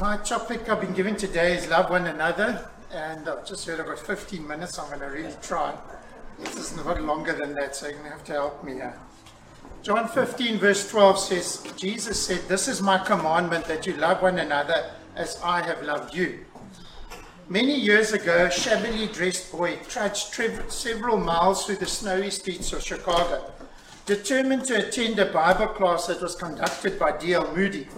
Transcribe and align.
My 0.00 0.18
topic 0.18 0.68
I've 0.68 0.82
been 0.82 0.92
given 0.92 1.16
today 1.16 1.56
is 1.56 1.68
love 1.68 1.88
one 1.88 2.06
another, 2.06 2.68
and 2.92 3.26
I've 3.26 3.46
just 3.46 3.66
heard 3.66 3.80
I've 3.80 3.86
got 3.86 3.98
15 3.98 4.46
minutes. 4.46 4.78
I'm 4.78 4.88
going 4.88 5.00
to 5.00 5.06
really 5.06 5.34
try. 5.40 5.74
This 6.38 6.54
is 6.54 6.76
a 6.76 6.82
lot 6.82 7.00
longer 7.00 7.32
than 7.32 7.54
that, 7.54 7.74
so 7.74 7.86
you're 7.86 7.96
going 7.96 8.10
to 8.10 8.10
have 8.10 8.24
to 8.24 8.32
help 8.32 8.62
me 8.62 8.74
here. 8.74 8.94
John 9.82 10.06
15, 10.06 10.58
verse 10.58 10.90
12 10.90 11.18
says, 11.18 11.66
Jesus 11.78 12.22
said, 12.22 12.46
This 12.46 12.68
is 12.68 12.82
my 12.82 12.98
commandment 12.98 13.64
that 13.66 13.86
you 13.86 13.94
love 13.94 14.20
one 14.20 14.38
another 14.38 14.90
as 15.14 15.40
I 15.42 15.62
have 15.62 15.82
loved 15.82 16.14
you. 16.14 16.44
Many 17.48 17.74
years 17.74 18.12
ago, 18.12 18.44
a 18.44 18.50
shabbily 18.50 19.06
dressed 19.06 19.50
boy 19.50 19.78
trudged 19.88 20.34
several 20.70 21.16
miles 21.16 21.64
through 21.64 21.76
the 21.76 21.86
snowy 21.86 22.28
streets 22.28 22.70
of 22.74 22.82
Chicago, 22.82 23.50
determined 24.04 24.66
to 24.66 24.86
attend 24.86 25.18
a 25.18 25.32
Bible 25.32 25.68
class 25.68 26.08
that 26.08 26.20
was 26.20 26.34
conducted 26.34 26.98
by 26.98 27.16
D.L. 27.16 27.56
Moody. 27.56 27.88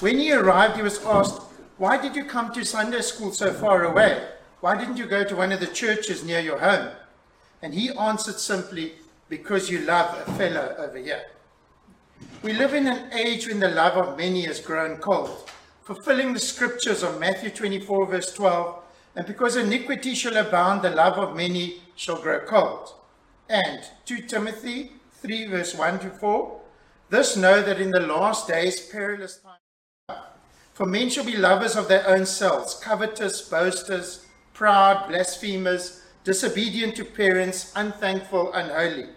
When 0.00 0.16
he 0.16 0.32
arrived, 0.32 0.76
he 0.76 0.82
was 0.82 1.04
asked, 1.04 1.42
Why 1.76 2.00
did 2.00 2.16
you 2.16 2.24
come 2.24 2.54
to 2.54 2.64
Sunday 2.64 3.02
school 3.02 3.32
so 3.32 3.52
far 3.52 3.84
away? 3.84 4.28
Why 4.60 4.74
didn't 4.78 4.96
you 4.96 5.04
go 5.04 5.24
to 5.24 5.36
one 5.36 5.52
of 5.52 5.60
the 5.60 5.66
churches 5.66 6.24
near 6.24 6.40
your 6.40 6.58
home? 6.58 6.88
And 7.60 7.74
he 7.74 7.90
answered 7.90 8.38
simply, 8.38 8.94
Because 9.28 9.68
you 9.68 9.80
love 9.80 10.26
a 10.26 10.32
fellow 10.32 10.74
over 10.78 10.96
here. 10.96 11.24
We 12.42 12.54
live 12.54 12.72
in 12.72 12.86
an 12.86 13.12
age 13.12 13.46
when 13.46 13.60
the 13.60 13.68
love 13.68 13.98
of 13.98 14.16
many 14.16 14.46
has 14.46 14.58
grown 14.58 14.96
cold, 14.96 15.50
fulfilling 15.82 16.32
the 16.32 16.38
scriptures 16.38 17.02
of 17.02 17.20
Matthew 17.20 17.50
24, 17.50 18.06
verse 18.06 18.32
12, 18.32 18.82
and 19.16 19.26
because 19.26 19.56
iniquity 19.56 20.14
shall 20.14 20.36
abound, 20.38 20.80
the 20.80 20.90
love 20.90 21.18
of 21.18 21.36
many 21.36 21.82
shall 21.94 22.20
grow 22.20 22.40
cold. 22.40 22.94
And 23.50 23.80
2 24.06 24.22
Timothy 24.22 24.92
3, 25.12 25.46
verse 25.48 25.74
1 25.74 25.98
to 26.00 26.10
4, 26.10 26.60
this 27.10 27.36
know 27.36 27.60
that 27.60 27.80
in 27.80 27.90
the 27.90 28.00
last 28.00 28.48
days 28.48 28.80
perilous 28.80 29.36
times. 29.36 29.59
For 30.80 30.86
men 30.86 31.10
shall 31.10 31.26
be 31.26 31.36
lovers 31.36 31.76
of 31.76 31.88
their 31.88 32.08
own 32.08 32.24
selves, 32.24 32.72
covetous, 32.72 33.42
boasters, 33.42 34.24
proud, 34.54 35.08
blasphemers, 35.08 36.00
disobedient 36.24 36.96
to 36.96 37.04
parents, 37.04 37.70
unthankful, 37.76 38.50
unholy, 38.54 39.10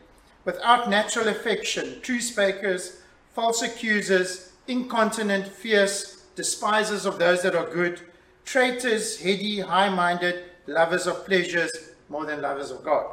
without 0.43 0.89
natural 0.89 1.29
affection, 1.29 2.01
trucebreakers, 2.01 2.97
false 3.33 3.61
accusers, 3.61 4.51
incontinent, 4.67 5.47
fierce, 5.47 6.23
despisers 6.35 7.05
of 7.05 7.17
those 7.17 7.43
that 7.43 7.55
are 7.55 7.73
good, 7.73 8.01
traitors, 8.43 9.21
heady, 9.21 9.61
high 9.61 9.87
minded, 9.87 10.43
lovers 10.67 11.07
of 11.07 11.25
pleasures 11.25 11.71
more 12.09 12.25
than 12.25 12.41
lovers 12.41 12.71
of 12.71 12.83
God. 12.83 13.05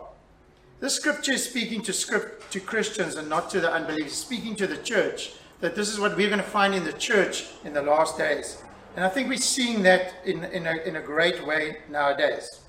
This 0.80 0.96
scripture 0.96 1.34
is 1.34 1.48
speaking 1.48 1.82
to, 1.82 1.92
script, 1.92 2.50
to 2.50 2.58
Christians 2.58 3.14
and 3.14 3.28
not 3.28 3.48
to 3.50 3.60
the 3.60 3.72
unbelievers, 3.72 4.14
speaking 4.14 4.56
to 4.56 4.66
the 4.66 4.78
church 4.78 5.34
that 5.60 5.74
this 5.74 5.88
is 5.88 6.00
what 6.00 6.16
we're 6.16 6.28
going 6.28 6.40
to 6.40 6.44
find 6.44 6.74
in 6.74 6.84
the 6.84 6.92
church 6.92 7.46
in 7.64 7.72
the 7.72 7.82
last 7.82 8.16
days. 8.16 8.62
And 8.96 9.04
I 9.04 9.08
think 9.08 9.28
we're 9.28 9.36
seeing 9.36 9.82
that 9.82 10.14
in, 10.24 10.44
in, 10.44 10.66
a, 10.66 10.76
in 10.84 10.96
a 10.96 11.00
great 11.00 11.46
way 11.46 11.78
nowadays. 11.88 12.60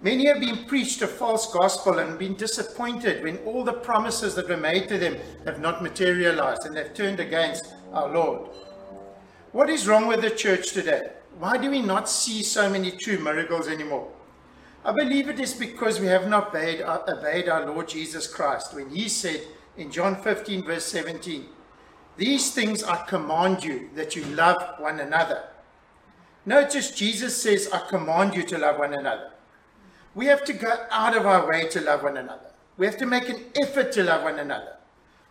Many 0.00 0.26
have 0.26 0.40
been 0.40 0.64
preached 0.64 1.00
a 1.02 1.06
false 1.06 1.52
gospel 1.52 1.98
and 1.98 2.18
been 2.18 2.34
disappointed 2.34 3.22
when 3.22 3.38
all 3.38 3.62
the 3.62 3.72
promises 3.72 4.34
that 4.34 4.48
were 4.48 4.56
made 4.56 4.88
to 4.88 4.98
them 4.98 5.16
have 5.44 5.60
not 5.60 5.82
materialized 5.82 6.66
and 6.66 6.76
they've 6.76 6.92
turned 6.92 7.20
against 7.20 7.74
our 7.92 8.12
Lord. 8.12 8.50
What 9.52 9.70
is 9.70 9.86
wrong 9.86 10.08
with 10.08 10.22
the 10.22 10.30
church 10.30 10.72
today? 10.72 11.12
Why 11.38 11.56
do 11.56 11.70
we 11.70 11.82
not 11.82 12.08
see 12.08 12.42
so 12.42 12.68
many 12.68 12.90
true 12.90 13.18
miracles 13.18 13.68
anymore? 13.68 14.10
I 14.84 14.92
believe 14.92 15.28
it 15.28 15.38
is 15.38 15.54
because 15.54 16.00
we 16.00 16.08
have 16.08 16.28
not 16.28 16.48
obeyed, 16.48 16.82
obeyed 16.82 17.48
our 17.48 17.64
Lord 17.66 17.88
Jesus 17.88 18.26
Christ 18.26 18.74
when 18.74 18.90
he 18.90 19.08
said 19.08 19.42
in 19.76 19.92
John 19.92 20.16
15, 20.16 20.64
verse 20.64 20.84
17, 20.86 21.46
these 22.16 22.52
things 22.52 22.82
I 22.82 23.04
command 23.06 23.64
you 23.64 23.90
that 23.94 24.14
you 24.14 24.24
love 24.24 24.78
one 24.78 25.00
another. 25.00 25.44
Notice 26.44 26.90
Jesus 26.90 27.40
says, 27.40 27.68
I 27.72 27.86
command 27.88 28.34
you 28.34 28.42
to 28.44 28.58
love 28.58 28.78
one 28.78 28.94
another. 28.94 29.30
We 30.14 30.26
have 30.26 30.44
to 30.44 30.52
go 30.52 30.74
out 30.90 31.16
of 31.16 31.24
our 31.24 31.48
way 31.48 31.68
to 31.68 31.80
love 31.80 32.02
one 32.02 32.16
another. 32.16 32.50
We 32.76 32.86
have 32.86 32.98
to 32.98 33.06
make 33.06 33.28
an 33.28 33.44
effort 33.60 33.92
to 33.92 34.04
love 34.04 34.24
one 34.24 34.38
another. 34.38 34.76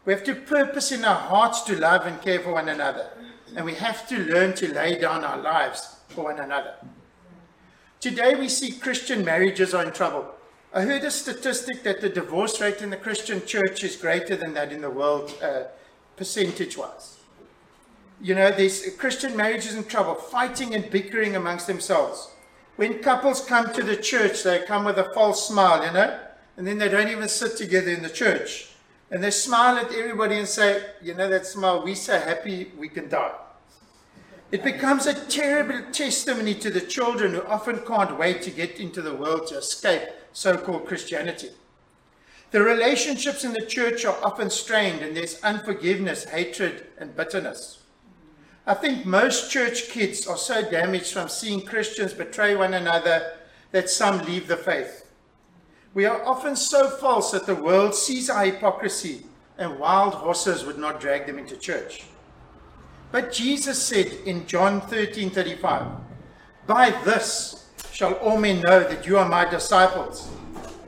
We 0.06 0.14
have 0.14 0.24
to 0.24 0.36
purpose 0.36 0.92
in 0.92 1.06
our 1.06 1.20
hearts 1.20 1.62
to 1.64 1.76
love 1.76 2.06
and 2.06 2.22
care 2.22 2.40
for 2.40 2.54
one 2.54 2.70
another. 2.70 3.10
And 3.56 3.66
we 3.66 3.76
have 3.76 4.08
to 4.08 4.18
learn 4.18 4.54
to 4.56 4.74
lay 4.74 4.98
down 4.98 5.24
our 5.24 5.38
lives 5.38 5.98
for 6.08 6.24
one 6.26 6.40
another. 6.40 6.76
Today 8.00 8.34
we 8.34 8.50
see 8.50 8.72
Christian 8.72 9.24
marriages 9.24 9.74
are 9.74 9.84
in 9.86 9.92
trouble. 9.92 10.26
I 10.74 10.82
heard 10.82 11.04
a 11.04 11.12
statistic 11.12 11.84
that 11.84 12.02
the 12.02 12.10
divorce 12.10 12.60
rate 12.62 12.82
in 12.82 12.90
the 12.90 12.98
Christian 12.98 13.46
church 13.46 13.84
is 13.84 13.96
greater 13.96 14.36
than 14.36 14.54
that 14.54 14.72
in 14.72 14.82
the 14.82 14.90
world. 14.90 15.34
Uh, 15.44 15.64
percentage 16.22 16.78
wise. 16.78 17.18
You 18.22 18.36
know, 18.36 18.52
there's 18.52 18.88
Christian 18.98 19.36
marriages 19.36 19.74
in 19.74 19.86
trouble, 19.86 20.14
fighting 20.14 20.76
and 20.76 20.88
bickering 20.92 21.36
amongst 21.36 21.66
themselves. 21.66 22.30
When 22.76 23.02
couples 23.02 23.44
come 23.44 23.74
to 23.74 23.82
the 23.82 23.96
church, 23.96 24.44
they 24.44 24.64
come 24.68 24.86
with 24.86 25.00
a 25.00 25.12
false 25.16 25.48
smile, 25.48 25.84
you 25.84 25.92
know, 25.92 26.20
and 26.58 26.68
then 26.68 26.78
they 26.78 26.90
don't 26.90 27.08
even 27.08 27.28
sit 27.28 27.58
together 27.58 27.90
in 27.90 28.04
the 28.04 28.10
church. 28.24 28.70
And 29.10 29.24
they 29.24 29.32
smile 29.32 29.78
at 29.78 29.92
everybody 29.92 30.38
and 30.38 30.48
say, 30.48 30.84
you 31.02 31.16
know, 31.16 31.28
that 31.28 31.48
smile, 31.48 31.84
we're 31.84 31.96
so 31.96 32.20
happy 32.20 32.72
we 32.78 32.88
can 32.88 33.10
die. 33.10 33.34
It 34.52 34.64
becomes 34.64 35.08
a 35.08 35.26
terrible 35.26 35.92
testimony 35.92 36.54
to 36.54 36.70
the 36.70 36.82
children 36.82 37.34
who 37.34 37.44
often 37.46 37.80
can't 37.80 38.20
wait 38.20 38.44
to 38.44 38.52
get 38.52 38.80
into 38.80 39.02
the 39.02 39.16
world 39.16 39.48
to 39.48 39.58
escape 39.58 40.04
so 40.34 40.56
called 40.56 40.86
Christianity. 40.86 41.50
The 42.52 42.62
relationships 42.62 43.46
in 43.46 43.54
the 43.54 43.66
church 43.66 44.04
are 44.04 44.18
often 44.22 44.50
strained 44.50 45.02
and 45.02 45.16
there's 45.16 45.42
unforgiveness, 45.42 46.26
hatred, 46.26 46.88
and 46.98 47.16
bitterness. 47.16 47.80
I 48.68 48.74
think 48.74 49.06
most 49.06 49.50
church 49.50 49.90
kids 49.90 50.28
are 50.28 50.38
so 50.38 50.70
damaged 50.70 51.14
from 51.14 51.30
seeing 51.30 51.66
Christians 51.66 52.14
betray 52.14 52.56
one 52.56 52.74
another 52.74 53.38
that 53.72 53.90
some 53.90 54.20
leave 54.26 54.48
the 54.48 54.58
faith. 54.58 55.08
We 55.94 56.06
are 56.06 56.24
often 56.26 56.58
so 56.58 56.90
false 56.90 57.32
that 57.32 57.46
the 57.46 57.56
world 57.56 57.96
sees 57.96 58.30
our 58.30 58.46
hypocrisy 58.46 59.26
and 59.58 59.80
wild 59.80 60.14
horses 60.14 60.66
would 60.66 60.78
not 60.78 61.00
drag 61.00 61.28
them 61.28 61.40
into 61.40 61.56
church. 61.56 62.04
But 63.12 63.32
Jesus 63.32 63.82
said 63.82 64.08
in 64.26 64.46
John 64.46 64.82
13 64.82 65.30
35, 65.30 65.88
By 66.68 66.92
this 67.04 67.70
shall 67.92 68.14
all 68.16 68.38
men 68.38 68.62
know 68.62 68.82
that 68.82 69.06
you 69.06 69.18
are 69.18 69.28
my 69.28 69.46
disciples, 69.50 70.30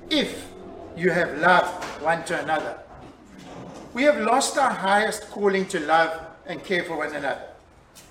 if 0.09 0.52
you 0.95 1.11
have 1.11 1.37
love 1.39 1.67
one 2.01 2.23
to 2.25 2.41
another. 2.41 2.77
We 3.93 4.03
have 4.03 4.17
lost 4.17 4.57
our 4.57 4.71
highest 4.71 5.29
calling 5.29 5.67
to 5.67 5.79
love 5.79 6.25
and 6.45 6.63
care 6.63 6.83
for 6.83 6.97
one 6.97 7.15
another. 7.15 7.43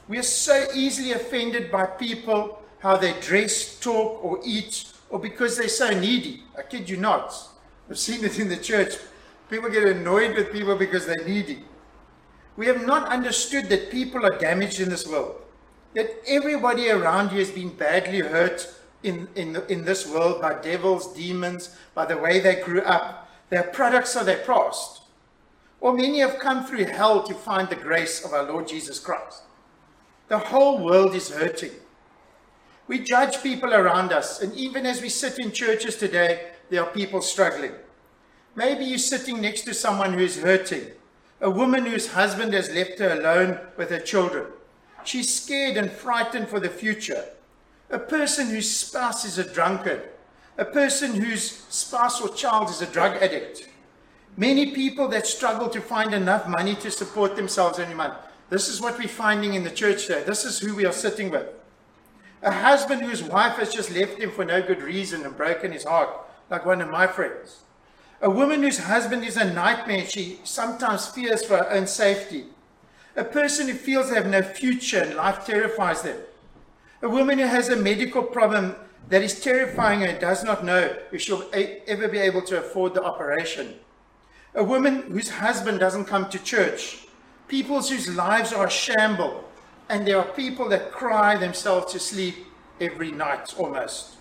We 0.08 0.18
are 0.18 0.22
so 0.22 0.66
easily 0.74 1.12
offended 1.12 1.70
by 1.70 1.86
people, 1.86 2.62
how 2.80 2.96
they 2.96 3.18
dress, 3.20 3.78
talk, 3.80 4.24
or 4.24 4.40
eat, 4.44 4.92
or 5.10 5.18
because 5.18 5.56
they're 5.56 5.68
so 5.68 5.90
needy. 5.90 6.42
I 6.56 6.62
kid 6.62 6.88
you 6.88 6.96
not. 6.96 7.34
I've 7.88 7.98
seen 7.98 8.24
it 8.24 8.38
in 8.38 8.48
the 8.48 8.56
church. 8.56 8.94
People 9.50 9.70
get 9.70 9.84
annoyed 9.84 10.36
with 10.36 10.52
people 10.52 10.76
because 10.76 11.06
they're 11.06 11.24
needy. 11.26 11.64
We 12.56 12.66
have 12.66 12.84
not 12.86 13.08
understood 13.08 13.68
that 13.68 13.90
people 13.90 14.24
are 14.24 14.38
damaged 14.38 14.80
in 14.80 14.88
this 14.88 15.06
world, 15.06 15.36
that 15.94 16.10
everybody 16.26 16.90
around 16.90 17.32
you 17.32 17.38
has 17.38 17.50
been 17.50 17.70
badly 17.70 18.20
hurt 18.20 18.68
in, 19.02 19.28
in, 19.34 19.56
in 19.68 19.84
this 19.84 20.08
world 20.08 20.40
by 20.40 20.54
devils, 20.54 21.14
demons, 21.14 21.76
by 21.94 22.06
the 22.06 22.16
way 22.16 22.40
they 22.40 22.62
grew 22.62 22.82
up. 22.82 23.30
They're 23.50 23.62
products 23.62 24.16
of 24.16 24.26
their 24.26 24.38
past. 24.38 25.02
Or 25.80 25.92
many 25.92 26.20
have 26.20 26.38
come 26.38 26.64
through 26.64 26.84
hell 26.84 27.22
to 27.24 27.34
find 27.34 27.68
the 27.68 27.76
grace 27.76 28.24
of 28.24 28.32
our 28.32 28.44
Lord 28.44 28.68
Jesus 28.68 28.98
Christ. 28.98 29.42
The 30.28 30.38
whole 30.38 30.82
world 30.82 31.14
is 31.14 31.30
hurting. 31.30 31.72
We 32.86 33.00
judge 33.00 33.42
people 33.42 33.74
around 33.74 34.12
us, 34.12 34.40
and 34.40 34.54
even 34.54 34.86
as 34.86 35.02
we 35.02 35.08
sit 35.08 35.38
in 35.38 35.52
churches 35.52 35.96
today, 35.96 36.50
there 36.70 36.82
are 36.82 36.90
people 36.90 37.20
struggling. 37.20 37.72
Maybe 38.54 38.84
you're 38.84 38.98
sitting 38.98 39.40
next 39.40 39.62
to 39.62 39.74
someone 39.74 40.12
who 40.12 40.20
is 40.20 40.40
hurting, 40.40 40.86
a 41.40 41.50
woman 41.50 41.86
whose 41.86 42.12
husband 42.12 42.52
has 42.54 42.70
left 42.70 42.98
her 42.98 43.12
alone 43.12 43.58
with 43.76 43.90
her 43.90 43.98
children. 43.98 44.46
She's 45.04 45.42
scared 45.42 45.76
and 45.76 45.90
frightened 45.90 46.48
for 46.48 46.60
the 46.60 46.68
future 46.68 47.24
a 47.92 47.98
person 47.98 48.48
whose 48.48 48.74
spouse 48.74 49.26
is 49.26 49.36
a 49.36 49.52
drunkard, 49.52 50.02
a 50.56 50.64
person 50.64 51.14
whose 51.14 51.62
spouse 51.68 52.22
or 52.22 52.30
child 52.30 52.70
is 52.70 52.80
a 52.80 52.86
drug 52.86 53.22
addict, 53.22 53.68
many 54.34 54.72
people 54.74 55.08
that 55.08 55.26
struggle 55.26 55.68
to 55.68 55.80
find 55.80 56.14
enough 56.14 56.48
money 56.48 56.74
to 56.74 56.90
support 56.90 57.36
themselves 57.36 57.78
every 57.78 57.94
month. 57.94 58.14
This 58.48 58.66
is 58.66 58.80
what 58.80 58.98
we're 58.98 59.08
finding 59.08 59.52
in 59.52 59.62
the 59.62 59.70
church 59.70 60.06
today. 60.06 60.22
This 60.24 60.46
is 60.46 60.58
who 60.58 60.74
we 60.74 60.86
are 60.86 60.92
sitting 60.92 61.30
with. 61.30 61.46
A 62.42 62.50
husband 62.50 63.02
whose 63.02 63.22
wife 63.22 63.56
has 63.56 63.72
just 63.72 63.94
left 63.94 64.18
him 64.18 64.30
for 64.30 64.44
no 64.44 64.62
good 64.62 64.82
reason 64.82 65.24
and 65.24 65.36
broken 65.36 65.70
his 65.70 65.84
heart, 65.84 66.08
like 66.50 66.64
one 66.64 66.80
of 66.80 66.90
my 66.90 67.06
friends. 67.06 67.60
A 68.22 68.30
woman 68.30 68.62
whose 68.62 68.78
husband 68.78 69.22
is 69.22 69.36
a 69.36 69.52
nightmare, 69.52 70.06
she 70.06 70.40
sometimes 70.44 71.08
fears 71.08 71.44
for 71.44 71.58
her 71.58 71.70
own 71.70 71.86
safety. 71.86 72.46
A 73.16 73.24
person 73.24 73.68
who 73.68 73.74
feels 73.74 74.08
they 74.08 74.16
have 74.16 74.26
no 74.26 74.42
future 74.42 75.00
and 75.00 75.14
life 75.14 75.44
terrifies 75.44 76.00
them. 76.02 76.16
A 77.02 77.08
woman 77.08 77.40
who 77.40 77.46
has 77.46 77.68
a 77.68 77.76
medical 77.76 78.22
problem 78.22 78.76
that 79.08 79.22
is 79.22 79.40
terrifying 79.40 80.04
and 80.04 80.20
does 80.20 80.44
not 80.44 80.64
know 80.64 80.96
if 81.10 81.20
she'll 81.20 81.44
ever 81.52 82.06
be 82.06 82.18
able 82.18 82.42
to 82.42 82.60
afford 82.60 82.94
the 82.94 83.02
operation. 83.02 83.74
A 84.54 84.62
woman 84.62 85.02
whose 85.02 85.28
husband 85.28 85.80
doesn't 85.80 86.04
come 86.04 86.30
to 86.30 86.38
church. 86.38 87.06
People 87.48 87.82
whose 87.82 88.08
lives 88.14 88.52
are 88.52 88.68
a 88.68 88.70
shamble. 88.70 89.42
And 89.88 90.06
there 90.06 90.18
are 90.18 90.24
people 90.24 90.68
that 90.68 90.92
cry 90.92 91.36
themselves 91.36 91.92
to 91.92 91.98
sleep 91.98 92.36
every 92.80 93.10
night 93.10 93.52
almost. 93.58 94.16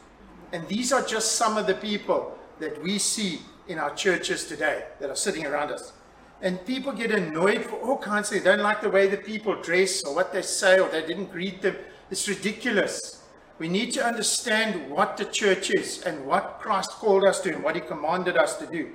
And 0.52 0.68
these 0.68 0.92
are 0.92 1.04
just 1.04 1.34
some 1.34 1.58
of 1.58 1.68
the 1.68 1.76
people 1.76 2.38
that 2.60 2.82
we 2.82 2.98
see 2.98 3.42
in 3.68 3.78
our 3.78 3.94
churches 3.94 4.46
today 4.46 4.86
that 5.00 5.10
are 5.10 5.16
sitting 5.16 5.46
around 5.46 5.72
us. 5.72 5.94
And 6.42 6.66
people 6.66 6.92
get 6.92 7.12
annoyed 7.12 7.64
for 7.64 7.76
all 7.76 7.98
kinds 7.98 8.28
of 8.28 8.34
things. 8.34 8.44
They 8.44 8.52
don't 8.52 8.64
like 8.64 8.82
the 8.82 8.90
way 8.90 9.08
the 9.08 9.18
people 9.18 9.62
dress 9.62 10.04
or 10.04 10.16
what 10.16 10.34
they 10.34 10.42
say 10.42 10.80
or 10.80 10.90
they 10.90 11.06
didn't 11.06 11.32
greet 11.32 11.62
them. 11.62 11.76
It's 12.10 12.28
ridiculous. 12.28 13.24
We 13.60 13.68
need 13.68 13.92
to 13.94 14.04
understand 14.04 14.90
what 14.90 15.18
the 15.18 15.26
church 15.26 15.70
is 15.70 16.02
and 16.02 16.26
what 16.26 16.60
Christ 16.60 16.92
called 16.92 17.26
us 17.26 17.42
to 17.42 17.54
and 17.54 17.64
what 17.64 17.76
he 17.76 17.82
commanded 17.82 18.38
us 18.38 18.58
to 18.58 18.66
do. 18.66 18.92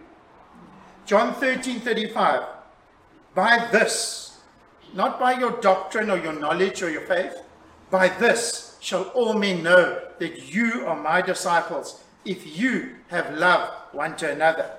John 1.06 1.34
13 1.34 1.80
35. 1.80 2.42
By 3.34 3.68
this, 3.70 4.40
not 4.92 5.20
by 5.20 5.38
your 5.38 5.52
doctrine 5.60 6.10
or 6.10 6.18
your 6.18 6.32
knowledge 6.32 6.82
or 6.82 6.90
your 6.90 7.02
faith, 7.02 7.42
by 7.90 8.08
this 8.08 8.76
shall 8.80 9.04
all 9.10 9.34
men 9.34 9.62
know 9.62 10.02
that 10.18 10.52
you 10.52 10.84
are 10.86 11.00
my 11.00 11.22
disciples 11.22 12.02
if 12.24 12.58
you 12.58 12.96
have 13.08 13.36
love 13.36 13.70
one 13.92 14.16
to 14.16 14.32
another. 14.32 14.72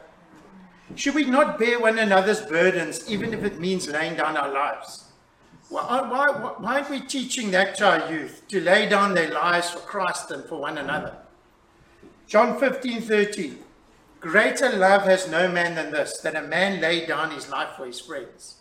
Should 0.95 1.16
we 1.16 1.25
not 1.25 1.60
bear 1.60 1.80
one 1.80 2.00
another's 2.00 2.42
burdens, 2.42 3.10
even 3.10 3.34
if 3.34 3.44
it 3.44 3.60
means 3.60 3.88
laying 3.88 4.16
down 4.16 4.38
our 4.38 4.51
lives? 4.51 5.06
Why, 5.69 6.01
why, 6.01 6.25
why 6.60 6.75
aren't 6.75 6.89
we 6.89 7.01
teaching 7.01 7.51
that 7.51 7.75
to 7.78 7.86
our 7.86 8.12
youth, 8.12 8.44
to 8.48 8.62
lay 8.62 8.88
down 8.88 9.13
their 9.13 9.31
lives 9.31 9.69
for 9.69 9.80
Christ 9.80 10.31
and 10.31 10.45
for 10.45 10.62
one 10.62 10.78
another? 10.78 11.18
John 12.25 12.57
15 12.57 13.01
13. 13.01 13.60
Greater 14.22 14.72
love 14.78 15.04
has 15.04 15.30
no 15.30 15.50
man 15.50 15.75
than 15.75 15.92
this, 15.92 16.19
that 16.19 16.36
a 16.36 16.42
man 16.42 16.81
lay 16.81 17.06
down 17.06 17.31
his 17.31 17.50
life 17.50 17.75
for 17.75 17.86
his 17.86 18.00
friends. 18.00 18.56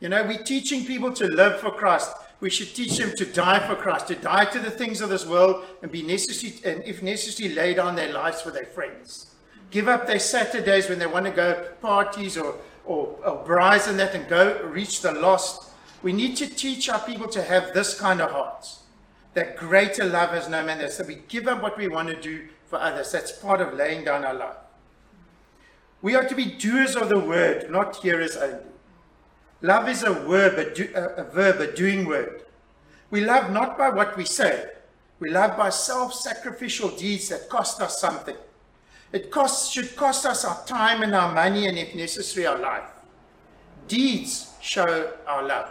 You 0.00 0.08
know, 0.08 0.22
we're 0.24 0.42
teaching 0.42 0.86
people 0.86 1.12
to 1.12 1.26
live 1.26 1.60
for 1.60 1.70
Christ. 1.70 2.12
We 2.40 2.50
should 2.50 2.74
teach 2.74 2.98
them 2.98 3.14
to 3.16 3.26
die 3.26 3.66
for 3.66 3.74
Christ, 3.74 4.08
to 4.08 4.14
die 4.14 4.44
to 4.46 4.58
the 4.60 4.70
things 4.70 5.00
of 5.00 5.08
this 5.08 5.26
world 5.26 5.64
and 5.82 5.90
be 5.90 6.02
necessary, 6.02 6.54
and 6.64 6.84
if 6.84 7.02
necessary, 7.02 7.52
lay 7.52 7.74
down 7.74 7.96
their 7.96 8.12
lives 8.12 8.40
for 8.40 8.50
their 8.50 8.66
friends 8.66 9.33
give 9.74 9.88
up 9.88 10.06
their 10.06 10.20
Saturdays 10.20 10.88
when 10.88 11.00
they 11.00 11.06
want 11.06 11.26
to 11.26 11.32
go 11.32 11.66
parties 11.82 12.38
or, 12.38 12.54
or, 12.86 13.18
or 13.26 13.44
braais 13.44 13.88
and 13.88 13.98
that 13.98 14.14
and 14.14 14.28
go 14.28 14.62
reach 14.62 15.02
the 15.02 15.10
lost. 15.10 15.70
We 16.00 16.12
need 16.12 16.36
to 16.36 16.46
teach 16.46 16.88
our 16.88 17.00
people 17.00 17.26
to 17.30 17.42
have 17.42 17.74
this 17.74 17.98
kind 17.98 18.20
of 18.20 18.30
hearts. 18.30 18.84
That 19.34 19.56
greater 19.56 20.04
love 20.04 20.30
has 20.30 20.48
no 20.48 20.64
man. 20.64 20.78
That 20.78 21.04
we 21.08 21.16
give 21.26 21.48
up 21.48 21.60
what 21.60 21.76
we 21.76 21.88
want 21.88 22.08
to 22.08 22.20
do 22.20 22.46
for 22.66 22.78
others. 22.78 23.10
That's 23.10 23.32
part 23.32 23.60
of 23.60 23.74
laying 23.74 24.04
down 24.04 24.24
our 24.24 24.34
life. 24.34 24.56
We 26.02 26.14
are 26.14 26.28
to 26.28 26.36
be 26.36 26.44
doers 26.44 26.94
of 26.94 27.08
the 27.08 27.18
word, 27.18 27.68
not 27.68 27.96
hearers 27.96 28.36
only. 28.36 28.60
Love 29.60 29.88
is 29.88 30.04
a 30.04 30.12
word, 30.12 30.54
but 30.54 30.76
do, 30.76 30.88
a, 30.94 31.22
a 31.22 31.24
verb, 31.24 31.60
a 31.60 31.72
doing 31.74 32.04
word. 32.04 32.44
We 33.10 33.22
love 33.22 33.50
not 33.50 33.76
by 33.76 33.90
what 33.90 34.16
we 34.16 34.24
say. 34.24 34.66
We 35.18 35.30
love 35.30 35.56
by 35.56 35.70
self-sacrificial 35.70 36.90
deeds 36.90 37.30
that 37.30 37.48
cost 37.48 37.80
us 37.80 38.00
something. 38.00 38.36
It 39.14 39.30
costs, 39.30 39.70
should 39.70 39.94
cost 39.94 40.26
us 40.26 40.44
our 40.44 40.66
time 40.66 41.04
and 41.04 41.14
our 41.14 41.32
money 41.32 41.68
and, 41.68 41.78
if 41.78 41.94
necessary, 41.94 42.46
our 42.46 42.58
life. 42.58 42.90
Deeds 43.86 44.52
show 44.60 45.12
our 45.24 45.46
love. 45.46 45.70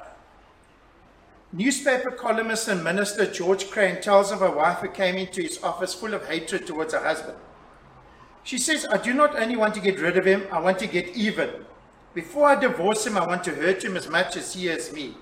Newspaper 1.51 2.12
columnist 2.12 2.69
and 2.69 2.81
minister 2.81 3.25
George 3.30 3.69
Crane 3.69 4.01
tells 4.01 4.31
of 4.31 4.42
a 4.42 4.50
wife 4.50 4.78
who 4.78 4.88
came 4.88 5.18
into 5.18 5.42
his 5.42 5.62
office 5.62 5.94
full 5.94 6.13
of 6.13 6.25
hatred 6.25 6.66
towards 6.66 6.94
her 6.94 7.04
husband. 7.04 7.38
She 8.44 8.57
says, 8.57 8.86
I 8.90 8.95
do 8.95 9.13
not 9.13 9.38
only 9.38 9.57
want 9.57 9.74
to 9.74 9.81
get 9.81 10.00
rid 10.00 10.16
of 10.16 10.24
him, 10.25 10.48
I 10.50 10.62
want 10.62 10.80
to 10.80 10.88
get 10.88 11.10
even. 11.10 11.50
Before 12.13 12.48
I 12.48 12.56
divorce 12.56 13.06
him, 13.06 13.18
I 13.18 13.28
want 13.28 13.44
to 13.44 13.56
hurt 13.56 13.84
him 13.84 13.98
as 13.98 14.07
much 14.07 14.38
as 14.38 14.54
he 14.54 14.68
has 14.68 14.94
me. 14.94 15.16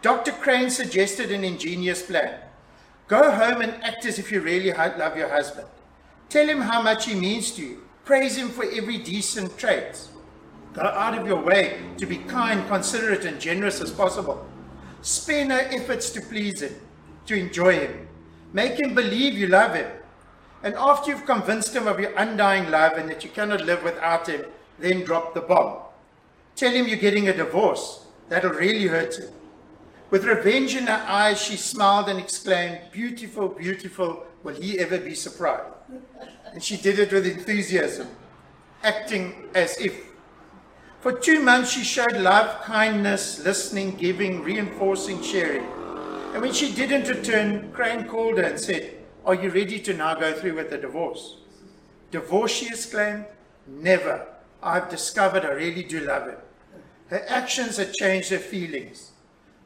Dr. 0.00 0.32
Crane 0.32 0.70
suggested 0.70 1.30
an 1.30 1.44
ingenious 1.44 2.00
plan. 2.00 2.40
Go 3.06 3.30
home 3.30 3.60
and 3.60 3.84
act 3.84 4.06
as 4.06 4.18
if 4.18 4.32
you 4.32 4.40
really 4.40 4.72
love 4.72 5.14
your 5.14 5.28
husband. 5.28 5.66
Tell 6.28 6.46
him 6.46 6.60
how 6.60 6.82
much 6.82 7.06
he 7.06 7.14
means 7.14 7.52
to 7.52 7.62
you. 7.62 7.82
Praise 8.04 8.36
him 8.36 8.48
for 8.48 8.64
every 8.64 8.98
decent 8.98 9.56
trait. 9.58 10.08
Go 10.74 10.82
out 10.82 11.16
of 11.16 11.26
your 11.26 11.40
way 11.40 11.80
to 11.96 12.06
be 12.06 12.18
kind, 12.18 12.66
considerate, 12.68 13.24
and 13.24 13.40
generous 13.40 13.80
as 13.80 13.90
possible. 13.90 14.46
Spare 15.00 15.46
no 15.46 15.56
efforts 15.56 16.10
to 16.10 16.20
please 16.20 16.60
him, 16.60 16.74
to 17.26 17.34
enjoy 17.34 17.78
him. 17.80 18.08
Make 18.52 18.78
him 18.78 18.94
believe 18.94 19.34
you 19.34 19.46
love 19.46 19.74
him. 19.74 19.90
And 20.62 20.74
after 20.74 21.10
you've 21.10 21.24
convinced 21.24 21.74
him 21.74 21.86
of 21.86 22.00
your 22.00 22.12
undying 22.16 22.70
love 22.70 22.98
and 22.98 23.08
that 23.08 23.24
you 23.24 23.30
cannot 23.30 23.64
live 23.64 23.82
without 23.82 24.26
him, 24.26 24.44
then 24.78 25.04
drop 25.04 25.34
the 25.34 25.40
bomb. 25.40 25.78
Tell 26.56 26.72
him 26.72 26.88
you're 26.88 26.96
getting 26.96 27.28
a 27.28 27.36
divorce. 27.36 28.06
That'll 28.28 28.50
really 28.50 28.86
hurt 28.86 29.16
him. 29.16 29.30
With 30.10 30.24
revenge 30.24 30.74
in 30.74 30.86
her 30.86 31.04
eyes, 31.06 31.40
she 31.40 31.56
smiled 31.56 32.08
and 32.08 32.18
exclaimed, 32.18 32.80
Beautiful, 32.92 33.48
beautiful, 33.48 34.24
will 34.42 34.54
he 34.54 34.78
ever 34.78 34.98
be 34.98 35.14
surprised? 35.14 35.74
And 36.52 36.62
she 36.62 36.76
did 36.76 36.98
it 36.98 37.12
with 37.12 37.26
enthusiasm, 37.26 38.08
acting 38.82 39.48
as 39.54 39.78
if. 39.78 40.06
For 41.00 41.12
two 41.12 41.40
months, 41.40 41.70
she 41.70 41.84
showed 41.84 42.16
love, 42.16 42.62
kindness, 42.62 43.44
listening, 43.44 43.96
giving, 43.96 44.42
reinforcing, 44.42 45.22
sharing. 45.22 45.64
And 46.32 46.42
when 46.42 46.52
she 46.52 46.72
didn't 46.72 47.08
return, 47.08 47.70
Crane 47.72 48.06
called 48.06 48.38
her 48.38 48.44
and 48.44 48.60
said, 48.60 48.96
Are 49.24 49.34
you 49.34 49.50
ready 49.50 49.78
to 49.80 49.94
now 49.94 50.14
go 50.14 50.32
through 50.32 50.56
with 50.56 50.70
the 50.70 50.78
divorce? 50.78 51.36
Divorce, 52.10 52.52
she 52.52 52.66
exclaimed? 52.66 53.26
Never. 53.66 54.26
I've 54.62 54.88
discovered 54.88 55.44
I 55.44 55.52
really 55.52 55.84
do 55.84 56.00
love 56.00 56.28
him. 56.28 56.38
Her 57.08 57.24
actions 57.28 57.76
had 57.76 57.94
changed 57.94 58.30
her 58.30 58.38
feelings. 58.38 59.12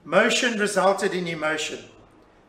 Motion 0.05 0.59
resulted 0.59 1.15
in 1.15 1.27
emotion 1.29 1.79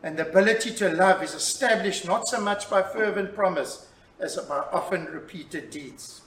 and 0.04 0.18
the 0.18 0.28
ability 0.28 0.70
to 0.70 0.90
love 0.90 1.22
is 1.22 1.34
established 1.34 2.04
not 2.04 2.28
so 2.28 2.38
much 2.38 2.68
by 2.68 2.82
fervent 2.82 3.34
promise 3.34 3.88
as 4.20 4.36
by 4.36 4.58
often 4.70 5.06
repeated 5.06 5.70
deeds. 5.70 6.20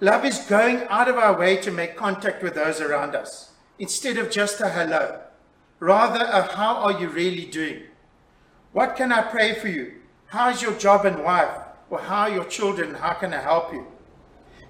Love 0.00 0.24
is 0.24 0.38
going 0.48 0.80
out 0.88 1.06
of 1.06 1.16
our 1.16 1.38
way 1.38 1.58
to 1.58 1.70
make 1.70 1.94
contact 1.94 2.42
with 2.42 2.54
those 2.54 2.80
around 2.80 3.14
us 3.14 3.52
instead 3.78 4.16
of 4.16 4.30
just 4.30 4.62
a 4.62 4.70
hello. 4.70 5.20
Rather, 5.78 6.24
a 6.24 6.56
how 6.56 6.76
are 6.76 6.98
you 6.98 7.08
really 7.08 7.44
doing? 7.44 7.82
What 8.72 8.96
can 8.96 9.12
I 9.12 9.20
pray 9.20 9.54
for 9.54 9.68
you? 9.68 9.96
How's 10.28 10.62
your 10.62 10.72
job 10.72 11.04
and 11.04 11.22
wife? 11.22 11.54
Or 11.90 11.98
how 11.98 12.22
are 12.22 12.30
your 12.30 12.46
children? 12.46 12.94
How 12.94 13.12
can 13.12 13.34
I 13.34 13.42
help 13.42 13.74
you? 13.74 13.86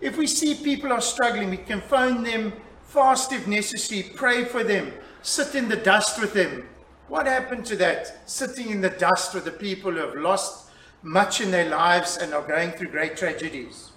If 0.00 0.16
we 0.16 0.26
see 0.26 0.56
people 0.56 0.92
are 0.92 1.00
struggling, 1.00 1.50
we 1.50 1.58
can 1.58 1.80
phone 1.80 2.24
them, 2.24 2.54
fast 2.82 3.32
if 3.32 3.46
necessary, 3.46 4.10
pray 4.16 4.44
for 4.44 4.64
them, 4.64 4.92
sit 5.22 5.54
in 5.54 5.68
the 5.68 5.76
dust 5.76 6.20
with 6.20 6.34
them, 6.34 6.68
what 7.08 7.26
happened 7.26 7.64
to 7.66 7.76
that? 7.76 8.28
Sitting 8.28 8.70
in 8.70 8.80
the 8.80 8.90
dust 8.90 9.34
with 9.34 9.44
the 9.44 9.50
people 9.50 9.92
who 9.92 9.98
have 9.98 10.16
lost 10.16 10.70
much 11.02 11.40
in 11.40 11.50
their 11.50 11.68
lives 11.68 12.16
and 12.16 12.34
are 12.34 12.46
going 12.46 12.72
through 12.72 12.88
great 12.88 13.16
tragedies. 13.16 13.92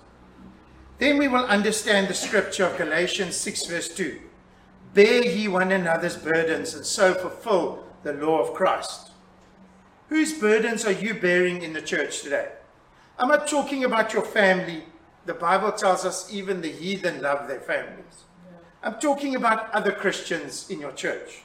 Then 0.99 1.17
we 1.17 1.27
will 1.27 1.45
understand 1.45 2.07
the 2.07 2.13
scripture 2.13 2.65
of 2.65 2.77
Galatians 2.77 3.35
6, 3.35 3.65
verse 3.65 3.89
2. 3.95 4.19
Bear 4.93 5.25
ye 5.25 5.47
one 5.47 5.71
another's 5.71 6.17
burdens 6.17 6.73
and 6.73 6.85
so 6.85 7.13
fulfill 7.13 7.85
the 8.03 8.13
law 8.13 8.41
of 8.41 8.53
Christ. 8.53 9.11
Whose 10.09 10.33
burdens 10.33 10.85
are 10.85 10.91
you 10.91 11.13
bearing 11.13 11.61
in 11.61 11.73
the 11.73 11.81
church 11.81 12.21
today? 12.21 12.49
I'm 13.17 13.29
not 13.29 13.47
talking 13.47 13.83
about 13.83 14.13
your 14.13 14.23
family. 14.23 14.83
The 15.25 15.33
Bible 15.33 15.71
tells 15.71 16.05
us 16.05 16.33
even 16.33 16.61
the 16.61 16.71
heathen 16.71 17.21
love 17.21 17.47
their 17.47 17.59
families. 17.59 18.23
I'm 18.81 18.99
talking 18.99 19.35
about 19.35 19.71
other 19.71 19.91
Christians 19.91 20.69
in 20.69 20.79
your 20.79 20.93
church. 20.93 21.43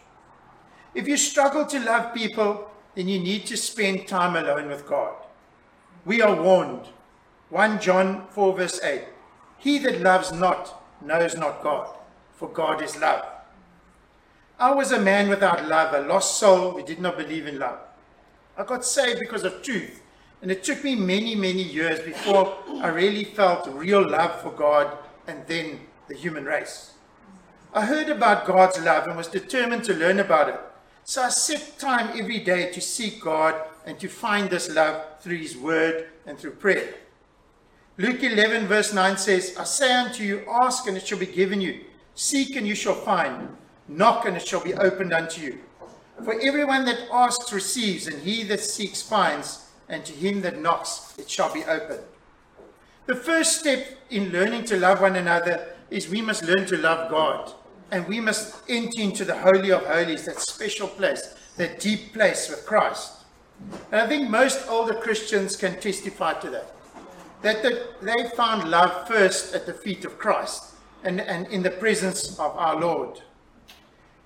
If 0.95 1.09
you 1.09 1.17
struggle 1.17 1.67
to 1.67 1.81
love 1.81 2.15
people, 2.15 2.71
then 2.95 3.09
you 3.09 3.19
need 3.19 3.47
to 3.47 3.57
spend 3.57 4.07
time 4.07 4.37
alone 4.37 4.69
with 4.69 4.87
God. 4.87 5.15
We 6.05 6.23
are 6.23 6.41
warned. 6.41 6.87
1 7.51 7.81
John 7.81 8.27
4 8.31 8.57
verse 8.57 8.81
8. 8.83 9.05
He 9.59 9.79
that 9.79 10.01
loves 10.01 10.33
not 10.33 10.83
knows 11.03 11.37
not 11.37 11.63
God, 11.63 11.89
for 12.35 12.49
God 12.49 12.83
is 12.83 12.99
love. 13.01 13.25
I 14.59 14.73
was 14.73 14.93
a 14.93 15.01
man 15.01 15.29
without 15.29 15.67
love, 15.67 15.95
a 15.95 16.07
lost 16.07 16.39
soul 16.39 16.73
who 16.73 16.85
did 16.85 17.01
not 17.01 17.19
believe 17.19 17.47
in 17.47 17.59
love. 17.59 17.79
I 18.57 18.65
got 18.65 18.85
saved 18.85 19.19
because 19.19 19.43
of 19.43 19.63
truth, 19.63 20.01
and 20.43 20.51
it 20.51 20.63
took 20.63 20.85
me 20.85 20.95
many, 20.95 21.35
many 21.35 21.63
years 21.63 21.99
before 22.01 22.57
I 22.81 22.89
really 22.89 23.25
felt 23.25 23.67
real 23.69 24.09
love 24.09 24.41
for 24.41 24.53
God 24.53 24.97
and 25.27 25.45
then 25.47 25.81
the 26.09 26.15
human 26.15 26.45
race. 26.45 26.93
I 27.73 27.85
heard 27.85 28.09
about 28.09 28.47
God's 28.47 28.79
love 28.81 29.09
and 29.09 29.17
was 29.17 29.27
determined 29.27 29.83
to 29.85 29.95
learn 29.95 30.21
about 30.21 30.49
it. 30.49 30.61
So 31.06 31.23
I 31.23 31.28
set 31.28 31.78
time 31.78 32.18
every 32.18 32.38
day 32.38 32.73
to 32.73 32.80
seek 32.80 33.20
God 33.20 33.54
and 33.84 34.00
to 34.00 34.08
find 34.08 34.49
this 34.49 34.75
love 34.75 35.04
through 35.20 35.37
his 35.37 35.54
word 35.54 36.08
and 36.26 36.38
through 36.38 36.52
prayer. 36.52 36.94
Luke 37.99 38.23
11 38.23 38.66
verse 38.66 38.94
9 38.94 39.18
says, 39.18 39.54
I 39.58 39.64
say 39.64 39.92
unto 39.92 40.25
you, 40.25 40.44
ask 40.50 40.88
and 40.88 40.96
it 40.96 41.06
shall 41.06 41.18
be 41.18 41.26
given 41.26 41.61
you. 41.61 41.84
Seek 42.14 42.56
and 42.56 42.66
you 42.66 42.75
shall 42.75 42.94
find. 42.94 43.54
Knock 43.87 44.25
and 44.25 44.34
it 44.34 44.49
shall 44.49 44.64
be 44.64 44.73
opened 44.73 45.12
unto 45.12 45.42
you. 45.42 45.58
For 46.25 46.40
everyone 46.40 46.87
that 46.87 47.06
asks 47.12 47.52
receives, 47.52 48.06
and 48.06 48.23
he 48.23 48.42
that 48.44 48.61
seeks 48.61 49.02
finds, 49.02 49.68
and 49.90 50.06
to 50.06 50.12
him 50.12 50.40
that 50.40 50.62
knocks 50.62 51.14
it 51.18 51.28
shall 51.28 51.52
be 51.52 51.64
opened. 51.64 52.00
The 53.04 53.16
first 53.16 53.61
step 53.61 53.87
in 54.08 54.30
learning 54.30 54.64
to 54.66 54.78
love 54.78 55.02
one 55.02 55.16
another 55.16 55.75
is 55.90 56.08
we 56.08 56.23
must 56.23 56.44
learn 56.44 56.64
to 56.66 56.78
love 56.78 57.11
God 57.11 57.52
and 57.95 58.09
we 58.09 58.19
must 58.19 58.69
enter 58.69 59.01
into 59.01 59.25
the 59.25 59.39
Holy 59.39 59.71
of 59.71 59.87
Holies, 59.87 60.27
that 60.27 60.41
special 60.41 60.89
place, 60.89 61.33
that 61.57 61.79
deep 61.79 62.13
place 62.13 62.51
with 62.51 62.67
Christ. 62.67 63.23
And 63.93 64.01
I 64.01 64.09
think 64.09 64.29
most 64.29 64.69
older 64.69 64.95
Christians 64.95 65.55
can 65.57 65.79
testify 65.79 66.33
to 66.41 66.51
that. 66.51 66.75
That 67.43 67.63
the, 67.63 67.87
they 68.03 68.31
found 68.31 68.69
love 68.69 69.07
first 69.07 69.55
at 69.55 69.65
the 69.67 69.73
feet 69.73 70.05
of 70.05 70.19
Christ 70.19 70.75
and, 71.05 71.21
and 71.21 71.47
in 71.47 71.63
the 71.63 71.71
presence 71.71 72.37
of 72.41 72.57
our 72.57 72.81
Lord. 72.81 73.23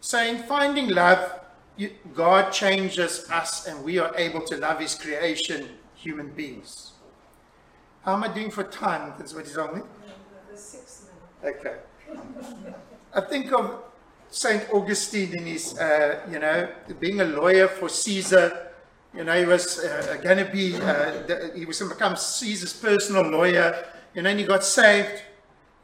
So, 0.01 0.19
in 0.23 0.39
finding 0.45 0.89
love, 0.89 1.41
you, 1.77 1.91
God 2.15 2.51
changes 2.51 3.29
us 3.31 3.67
and 3.67 3.85
we 3.85 3.99
are 3.99 4.17
able 4.17 4.41
to 4.47 4.57
love 4.57 4.81
His 4.81 4.95
creation, 4.95 5.69
human 5.95 6.31
beings. 6.31 6.93
How 8.03 8.15
am 8.15 8.25
I 8.25 8.33
doing 8.33 8.51
for 8.51 8.65
time? 8.65 9.13
That's 9.19 9.35
what 9.35 9.45
He's 9.45 9.55
told 9.57 9.77
me? 9.77 9.83
Okay. 11.45 11.77
I 13.15 13.21
think 13.23 13.53
of 13.53 13.83
St. 14.31 14.69
Augustine 14.73 15.37
in 15.37 15.47
his, 15.47 15.79
uh, 15.79 16.21
you 16.31 16.38
know, 16.38 16.69
being 17.00 17.21
a 17.21 17.25
lawyer 17.25 17.69
for 17.69 17.88
Caesar 17.88 18.69
you 19.15 19.25
know, 19.25 19.38
he 19.38 19.47
was 19.47 19.79
uh, 19.81 20.19
going 20.23 20.38
to 20.38 20.45
be, 20.45 20.77
uh, 20.77 21.50
he 21.55 21.65
was 21.65 21.79
going 21.79 21.91
to 21.91 21.97
become 21.97 22.17
Caesar's 22.17 22.73
personal 22.73 23.23
lawyer. 23.23 23.87
You 24.15 24.23
know, 24.23 24.31
and 24.31 24.38
he 24.38 24.47
got 24.47 24.65
saved 24.65 25.23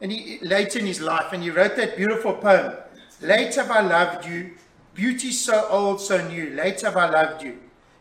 and 0.01 0.11
he, 0.11 0.39
later 0.41 0.79
in 0.79 0.85
his 0.85 1.01
life, 1.01 1.33
and 1.33 1.41
he 1.41 1.49
wrote 1.49 1.75
that 1.77 1.97
beautiful 1.97 2.33
poem. 2.33 2.73
Late 3.21 3.55
have 3.55 3.71
I 3.71 3.81
loved 3.81 4.27
you, 4.27 4.51
beauty 4.93 5.31
so 5.31 5.67
old, 5.69 6.01
so 6.01 6.25
new. 6.27 6.51
Late 6.51 6.81
have 6.81 6.97
I 6.97 7.09
loved 7.09 7.43
you. 7.43 7.57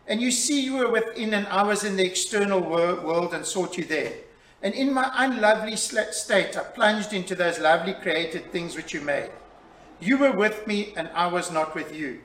And 0.06 0.20
you 0.20 0.30
see, 0.30 0.60
you 0.60 0.74
were 0.76 0.90
within, 0.90 1.32
and 1.32 1.46
I 1.46 1.62
was 1.62 1.84
in 1.84 1.96
the 1.96 2.04
external 2.04 2.60
wor- 2.60 3.00
world 3.00 3.32
and 3.32 3.46
sought 3.46 3.78
you 3.78 3.84
there. 3.84 4.12
And 4.64 4.74
in 4.74 4.94
my 4.94 5.10
unlovely 5.14 5.76
state, 5.76 6.56
I 6.56 6.62
plunged 6.64 7.12
into 7.12 7.34
those 7.34 7.58
lovely 7.58 7.92
created 7.92 8.50
things 8.50 8.74
which 8.74 8.94
you 8.94 9.02
made. 9.02 9.30
You 10.00 10.16
were 10.16 10.32
with 10.32 10.66
me, 10.66 10.94
and 10.96 11.10
I 11.14 11.26
was 11.26 11.52
not 11.52 11.74
with 11.74 11.94
you. 11.94 12.22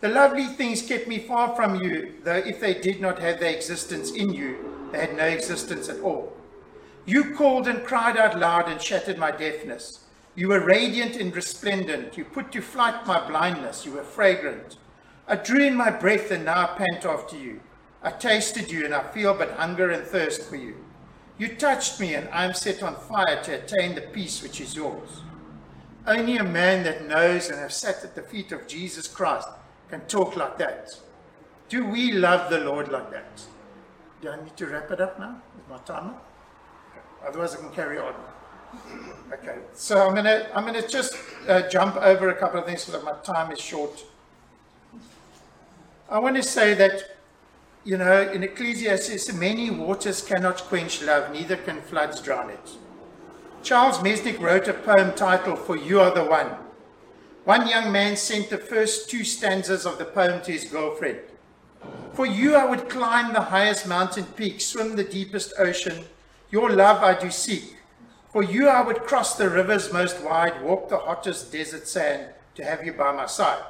The 0.00 0.08
lovely 0.08 0.46
things 0.46 0.82
kept 0.82 1.06
me 1.06 1.20
far 1.20 1.54
from 1.54 1.80
you, 1.80 2.14
though 2.24 2.34
if 2.34 2.58
they 2.58 2.74
did 2.74 3.00
not 3.00 3.20
have 3.20 3.38
their 3.38 3.54
existence 3.54 4.10
in 4.10 4.34
you, 4.34 4.90
they 4.90 4.98
had 4.98 5.16
no 5.16 5.24
existence 5.26 5.88
at 5.88 6.00
all. 6.00 6.36
You 7.06 7.32
called 7.36 7.68
and 7.68 7.84
cried 7.84 8.16
out 8.16 8.36
loud 8.36 8.68
and 8.68 8.82
shattered 8.82 9.16
my 9.16 9.30
deafness. 9.30 10.04
You 10.34 10.48
were 10.48 10.66
radiant 10.66 11.14
and 11.14 11.34
resplendent. 11.34 12.18
You 12.18 12.24
put 12.24 12.50
to 12.52 12.60
flight 12.60 13.06
my 13.06 13.24
blindness. 13.26 13.86
You 13.86 13.92
were 13.92 14.02
fragrant. 14.02 14.78
I 15.28 15.36
drew 15.36 15.64
in 15.64 15.76
my 15.76 15.90
breath 15.90 16.32
and 16.32 16.44
now 16.44 16.62
I 16.62 16.76
pant 16.76 17.04
after 17.04 17.36
you. 17.36 17.60
I 18.02 18.10
tasted 18.10 18.70
you 18.70 18.84
and 18.84 18.94
I 18.94 19.02
feel 19.12 19.32
but 19.32 19.52
hunger 19.52 19.90
and 19.90 20.04
thirst 20.04 20.42
for 20.42 20.56
you. 20.56 20.74
You 21.38 21.54
touched 21.54 22.00
me 22.00 22.14
and 22.14 22.28
I 22.30 22.44
am 22.44 22.52
set 22.52 22.82
on 22.82 22.96
fire 22.96 23.40
to 23.44 23.62
attain 23.62 23.94
the 23.94 24.00
peace 24.00 24.42
which 24.42 24.60
is 24.60 24.74
yours. 24.74 25.22
Only 26.06 26.36
a 26.36 26.44
man 26.44 26.82
that 26.84 27.06
knows 27.06 27.48
and 27.48 27.58
has 27.58 27.76
sat 27.76 28.02
at 28.02 28.14
the 28.16 28.22
feet 28.22 28.50
of 28.50 28.66
Jesus 28.66 29.06
Christ 29.06 29.48
can 29.88 30.00
talk 30.02 30.36
like 30.36 30.58
that. 30.58 30.98
Do 31.68 31.84
we 31.84 32.12
love 32.12 32.50
the 32.50 32.60
Lord 32.60 32.88
like 32.88 33.10
that? 33.12 33.42
Do 34.20 34.30
I 34.30 34.42
need 34.42 34.56
to 34.56 34.66
wrap 34.66 34.90
it 34.90 35.00
up 35.00 35.18
now? 35.20 35.40
Is 35.56 35.68
my 35.70 35.78
time 35.78 36.08
up? 36.08 36.26
Otherwise, 37.26 37.54
I 37.54 37.58
can 37.58 37.70
carry 37.70 37.98
on. 37.98 38.14
Okay, 39.32 39.58
so 39.74 40.06
I'm 40.06 40.14
gonna 40.14 40.48
I'm 40.54 40.64
gonna 40.64 40.86
just 40.86 41.16
uh, 41.48 41.68
jump 41.68 41.96
over 41.96 42.30
a 42.30 42.34
couple 42.34 42.60
of 42.60 42.66
things 42.66 42.84
because 42.84 43.02
my 43.02 43.14
time 43.22 43.50
is 43.50 43.60
short. 43.60 44.04
I 46.08 46.18
want 46.18 46.36
to 46.36 46.42
say 46.42 46.74
that 46.74 47.17
you 47.84 47.96
know 47.96 48.30
in 48.30 48.42
Ecclesiastes, 48.42 49.32
many 49.32 49.70
waters 49.70 50.22
cannot 50.22 50.58
quench 50.64 51.02
love, 51.02 51.32
neither 51.32 51.56
can 51.56 51.80
floods 51.80 52.20
drown 52.20 52.50
it. 52.50 52.70
Charles 53.62 53.98
Mesnick 53.98 54.40
wrote 54.40 54.68
a 54.68 54.74
poem 54.74 55.12
titled 55.14 55.58
"For 55.58 55.76
You 55.76 56.00
Are 56.00 56.14
the 56.14 56.24
One." 56.24 56.50
One 57.44 57.66
young 57.66 57.90
man 57.90 58.16
sent 58.16 58.50
the 58.50 58.58
first 58.58 59.08
two 59.08 59.24
stanzas 59.24 59.86
of 59.86 59.98
the 59.98 60.04
poem 60.04 60.42
to 60.42 60.52
his 60.52 60.64
girlfriend. 60.64 61.20
For 62.12 62.26
you 62.26 62.54
I 62.56 62.66
would 62.66 62.90
climb 62.90 63.32
the 63.32 63.40
highest 63.40 63.86
mountain 63.86 64.24
peak, 64.24 64.60
swim 64.60 64.96
the 64.96 65.04
deepest 65.04 65.54
ocean. 65.58 66.04
Your 66.50 66.70
love 66.70 67.02
I 67.02 67.18
do 67.18 67.30
seek. 67.30 67.76
For 68.32 68.42
you 68.42 68.68
I 68.68 68.82
would 68.82 69.04
cross 69.04 69.36
the 69.36 69.48
rivers 69.48 69.92
most 69.92 70.20
wide, 70.22 70.62
walk 70.62 70.88
the 70.88 70.98
hottest 70.98 71.50
desert 71.52 71.88
sand 71.88 72.34
to 72.56 72.64
have 72.64 72.84
you 72.84 72.92
by 72.92 73.12
my 73.12 73.26
side. 73.26 73.62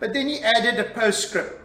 But 0.00 0.12
then 0.12 0.28
he 0.28 0.40
added 0.40 0.78
a 0.78 0.84
postscript. 0.90 1.60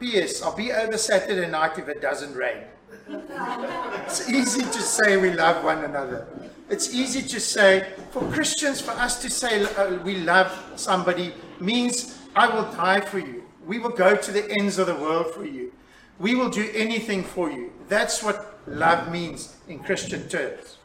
P.S. 0.00 0.42
I'll 0.42 0.56
be 0.56 0.72
over 0.72 0.96
Saturday 0.96 1.48
night 1.48 1.78
if 1.78 1.88
it 1.88 2.00
doesn't 2.00 2.34
rain. 2.34 2.64
it's 3.08 4.28
easy 4.28 4.62
to 4.62 4.80
say 4.80 5.16
we 5.16 5.32
love 5.32 5.64
one 5.64 5.84
another. 5.84 6.26
It's 6.70 6.94
easy 6.94 7.22
to 7.22 7.40
say, 7.40 7.94
for 8.10 8.20
Christians, 8.30 8.80
for 8.80 8.90
us 8.92 9.20
to 9.22 9.30
say 9.30 9.64
uh, 9.64 9.96
we 10.04 10.18
love 10.18 10.52
somebody 10.76 11.32
means 11.60 12.18
I 12.36 12.48
will 12.48 12.70
die 12.72 13.00
for 13.00 13.18
you. 13.18 13.44
We 13.66 13.78
will 13.78 13.90
go 13.90 14.16
to 14.16 14.32
the 14.32 14.50
ends 14.60 14.78
of 14.78 14.86
the 14.86 14.94
world 14.94 15.34
for 15.34 15.44
you. 15.44 15.72
We 16.18 16.34
will 16.34 16.50
do 16.50 16.70
anything 16.74 17.24
for 17.24 17.50
you. 17.50 17.72
That's 17.88 18.22
what 18.22 18.58
love 18.66 19.10
means 19.10 19.56
in 19.68 19.78
Christian 19.78 20.28
terms. 20.28 20.76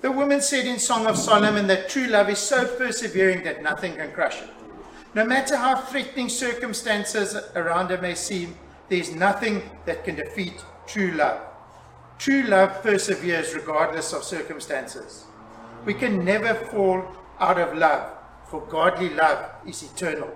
The 0.00 0.10
woman 0.10 0.40
said 0.40 0.66
in 0.66 0.78
Song 0.78 1.06
of 1.06 1.16
Solomon 1.18 1.66
that 1.66 1.88
true 1.88 2.06
love 2.06 2.30
is 2.30 2.38
so 2.38 2.66
persevering 2.66 3.44
that 3.44 3.62
nothing 3.62 3.96
can 3.96 4.10
crush 4.12 4.40
it. 4.40 4.48
No 5.14 5.24
matter 5.24 5.56
how 5.56 5.76
threatening 5.76 6.28
circumstances 6.28 7.36
around 7.54 7.90
her 7.90 7.98
may 8.00 8.16
seem, 8.16 8.56
there's 8.88 9.14
nothing 9.14 9.62
that 9.86 10.04
can 10.04 10.16
defeat 10.16 10.64
true 10.88 11.12
love. 11.12 11.40
True 12.18 12.42
love 12.42 12.82
perseveres 12.82 13.54
regardless 13.54 14.12
of 14.12 14.24
circumstances. 14.24 15.24
We 15.84 15.94
can 15.94 16.24
never 16.24 16.54
fall 16.54 17.04
out 17.38 17.58
of 17.58 17.76
love, 17.76 18.10
for 18.48 18.60
godly 18.62 19.10
love 19.10 19.50
is 19.66 19.84
eternal. 19.84 20.32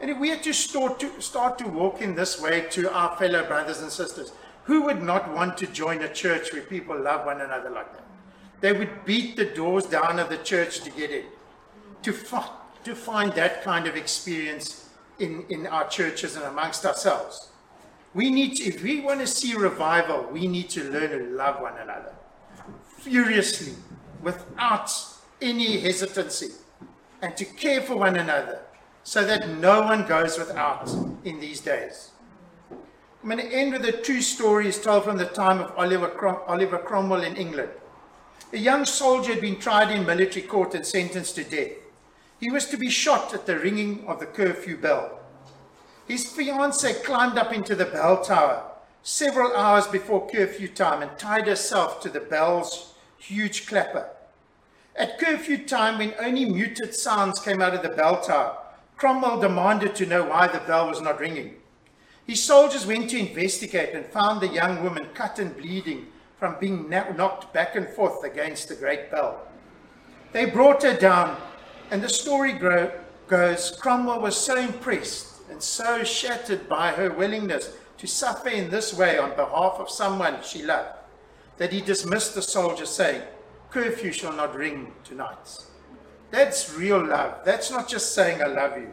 And 0.00 0.10
if 0.10 0.18
we 0.18 0.28
had 0.28 0.42
to 0.42 0.52
start, 0.52 0.98
to 1.00 1.20
start 1.20 1.56
to 1.58 1.68
walk 1.68 2.02
in 2.02 2.16
this 2.16 2.40
way 2.40 2.66
to 2.70 2.92
our 2.92 3.16
fellow 3.16 3.46
brothers 3.46 3.80
and 3.80 3.92
sisters, 3.92 4.32
who 4.64 4.82
would 4.82 5.02
not 5.02 5.32
want 5.32 5.56
to 5.58 5.66
join 5.66 6.02
a 6.02 6.12
church 6.12 6.52
where 6.52 6.62
people 6.62 6.98
love 6.98 7.26
one 7.26 7.40
another 7.40 7.70
like 7.70 7.92
that? 7.92 8.04
They 8.60 8.72
would 8.72 9.04
beat 9.04 9.36
the 9.36 9.44
doors 9.44 9.86
down 9.86 10.18
of 10.18 10.30
the 10.30 10.38
church 10.38 10.80
to 10.80 10.90
get 10.90 11.10
in. 11.10 11.26
To, 12.02 12.12
fi- 12.12 12.50
to 12.84 12.94
find 12.94 13.32
that 13.32 13.62
kind 13.62 13.86
of 13.86 13.96
experience 13.96 14.88
in, 15.18 15.44
in 15.48 15.66
our 15.66 15.88
churches 15.88 16.36
and 16.36 16.44
amongst 16.44 16.84
ourselves. 16.84 17.48
We 18.14 18.30
need 18.30 18.56
to, 18.56 18.64
if 18.64 18.82
we 18.82 19.00
want 19.00 19.20
to 19.20 19.26
see 19.26 19.54
revival, 19.54 20.28
we 20.30 20.46
need 20.46 20.70
to 20.70 20.84
learn 20.90 21.10
to 21.10 21.34
love 21.34 21.60
one 21.60 21.76
another 21.78 22.14
furiously, 23.04 23.74
without 24.22 24.90
any 25.42 25.78
hesitancy, 25.78 26.52
and 27.20 27.36
to 27.36 27.44
care 27.44 27.82
for 27.82 27.96
one 27.96 28.16
another 28.16 28.62
so 29.02 29.24
that 29.24 29.48
no 29.48 29.82
one 29.82 30.06
goes 30.06 30.38
without 30.38 30.90
in 31.24 31.38
these 31.38 31.60
days. 31.60 32.12
I'm 32.70 33.30
going 33.30 33.38
to 33.38 33.54
end 33.54 33.72
with 33.72 33.84
a 33.84 33.92
true 33.92 34.22
story 34.22 34.70
told 34.72 35.04
from 35.04 35.18
the 35.18 35.26
time 35.26 35.60
of 35.60 35.72
Oliver, 35.76 36.08
Crom- 36.08 36.40
Oliver 36.46 36.78
Cromwell 36.78 37.22
in 37.22 37.36
England. 37.36 37.70
A 38.52 38.58
young 38.58 38.84
soldier 38.86 39.32
had 39.32 39.42
been 39.42 39.58
tried 39.58 39.90
in 39.90 40.06
military 40.06 40.46
court 40.46 40.74
and 40.74 40.86
sentenced 40.86 41.34
to 41.36 41.44
death. 41.44 41.72
He 42.40 42.50
was 42.50 42.66
to 42.66 42.76
be 42.76 42.90
shot 42.90 43.32
at 43.32 43.46
the 43.46 43.58
ringing 43.58 44.04
of 44.06 44.20
the 44.20 44.26
curfew 44.26 44.76
bell. 44.76 45.20
His 46.06 46.26
fiancée 46.26 47.02
climbed 47.02 47.38
up 47.38 47.52
into 47.52 47.74
the 47.74 47.86
bell 47.86 48.22
tower 48.22 48.70
several 49.02 49.54
hours 49.54 49.86
before 49.86 50.28
curfew 50.28 50.68
time 50.68 51.02
and 51.02 51.18
tied 51.18 51.46
herself 51.46 52.00
to 52.00 52.08
the 52.08 52.20
bell's 52.20 52.94
huge 53.18 53.66
clapper. 53.66 54.08
At 54.96 55.18
curfew 55.18 55.66
time, 55.66 55.98
when 55.98 56.14
only 56.18 56.44
muted 56.46 56.94
sounds 56.94 57.40
came 57.40 57.60
out 57.60 57.74
of 57.74 57.82
the 57.82 57.88
bell 57.90 58.22
tower, 58.22 58.56
Cromwell 58.96 59.40
demanded 59.40 59.94
to 59.96 60.06
know 60.06 60.24
why 60.24 60.46
the 60.46 60.60
bell 60.60 60.88
was 60.88 61.00
not 61.00 61.20
ringing. 61.20 61.56
His 62.26 62.42
soldiers 62.42 62.86
went 62.86 63.10
to 63.10 63.18
investigate 63.18 63.94
and 63.94 64.06
found 64.06 64.40
the 64.40 64.48
young 64.48 64.82
woman 64.82 65.08
cut 65.12 65.38
and 65.38 65.54
bleeding 65.56 66.06
from 66.38 66.56
being 66.58 66.88
knocked 66.88 67.52
back 67.52 67.76
and 67.76 67.88
forth 67.88 68.24
against 68.24 68.68
the 68.68 68.74
great 68.74 69.10
bell. 69.10 69.46
They 70.32 70.46
brought 70.46 70.82
her 70.82 70.96
down, 70.96 71.36
and 71.94 72.02
the 72.02 72.08
story 72.08 72.58
goes 73.28 73.70
Cromwell 73.80 74.20
was 74.20 74.36
so 74.36 74.56
impressed 74.56 75.42
and 75.48 75.62
so 75.62 76.02
shattered 76.02 76.68
by 76.68 76.90
her 76.90 77.08
willingness 77.08 77.70
to 77.98 78.08
suffer 78.08 78.48
in 78.48 78.68
this 78.68 78.92
way 78.92 79.16
on 79.16 79.30
behalf 79.36 79.74
of 79.78 79.88
someone 79.88 80.42
she 80.42 80.64
loved 80.64 80.88
that 81.56 81.72
he 81.72 81.80
dismissed 81.80 82.34
the 82.34 82.42
soldier, 82.42 82.84
saying, 82.84 83.22
Curfew 83.70 84.10
shall 84.10 84.32
not 84.32 84.56
ring 84.56 84.92
tonight. 85.04 85.66
That's 86.32 86.74
real 86.74 86.98
love. 86.98 87.44
That's 87.44 87.70
not 87.70 87.88
just 87.88 88.12
saying, 88.12 88.42
I 88.42 88.46
love 88.46 88.76
you. 88.76 88.90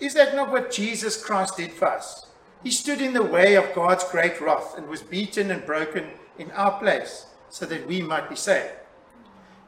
Is 0.00 0.14
that 0.14 0.34
not 0.34 0.50
what 0.50 0.72
Jesus 0.72 1.22
Christ 1.22 1.58
did 1.58 1.70
for 1.70 1.86
us? 1.86 2.26
He 2.64 2.72
stood 2.72 3.00
in 3.00 3.12
the 3.12 3.22
way 3.22 3.54
of 3.54 3.72
God's 3.72 4.02
great 4.10 4.40
wrath 4.40 4.76
and 4.76 4.88
was 4.88 5.00
beaten 5.00 5.52
and 5.52 5.64
broken 5.64 6.08
in 6.40 6.50
our 6.50 6.76
place 6.80 7.26
so 7.50 7.66
that 7.66 7.86
we 7.86 8.02
might 8.02 8.28
be 8.28 8.34
saved. 8.34 8.72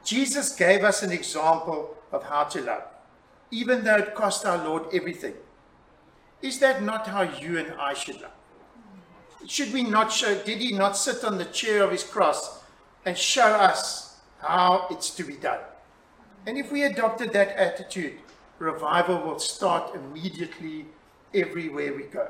Jesus 0.07 0.55
gave 0.55 0.85
us 0.85 1.03
an 1.03 1.11
example 1.11 1.97
of 2.13 2.23
how 2.23 2.45
to 2.45 2.63
love, 2.63 2.85
even 3.51 3.83
though 3.83 3.97
it 3.97 4.15
cost 4.15 4.47
our 4.47 4.65
Lord 4.65 4.85
everything. 4.95 5.35
Is 6.41 6.61
that 6.61 6.81
not 6.81 7.09
how 7.09 7.23
you 7.23 7.59
and 7.59 7.73
I 7.73 7.93
should 7.93 8.21
love? 8.21 8.31
Should 9.47 9.73
we 9.73 9.83
not 9.83 10.13
show, 10.13 10.41
did 10.45 10.59
he 10.59 10.73
not 10.73 10.97
sit 10.97 11.25
on 11.25 11.39
the 11.39 11.45
chair 11.47 11.83
of 11.83 11.91
his 11.91 12.05
cross 12.05 12.63
and 13.05 13.19
show 13.19 13.47
us 13.47 14.17
how 14.39 14.87
it's 14.91 15.11
to 15.11 15.25
be 15.25 15.35
done? 15.35 15.61
And 16.47 16.57
if 16.57 16.71
we 16.71 16.85
adopted 16.85 17.33
that 17.33 17.57
attitude, 17.57 18.15
revival 18.61 19.21
will 19.21 19.41
start 19.41 19.93
immediately 19.97 20.87
everywhere 21.35 21.95
we 21.95 22.05
go. 22.05 22.29